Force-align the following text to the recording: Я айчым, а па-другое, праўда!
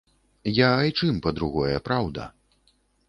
Я 0.59 0.69
айчым, 0.77 1.13
а 1.21 1.25
па-другое, 1.25 1.75
праўда! 1.91 2.27